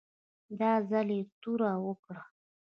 [0.59, 2.21] دا ځل یې توره وکړه.